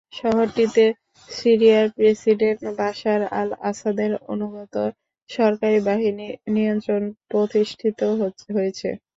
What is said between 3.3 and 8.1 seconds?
আল-আসাদের অনুগত সরকারি বাহিনীর নিয়ন্ত্রণ প্রতিষ্ঠিত